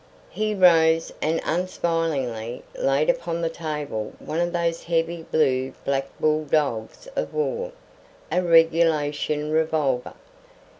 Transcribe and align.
He 0.31 0.55
rose 0.55 1.13
and 1.21 1.39
unsmilingly 1.45 2.63
laid 2.75 3.07
upon 3.07 3.39
the 3.43 3.51
table 3.51 4.13
one 4.17 4.39
of 4.39 4.51
those 4.51 4.85
heavy 4.85 5.21
blue 5.21 5.73
black 5.85 6.07
bull 6.19 6.43
dogs 6.45 7.07
of 7.15 7.35
war, 7.35 7.71
a 8.31 8.41
regulation 8.41 9.51
revolver. 9.51 10.15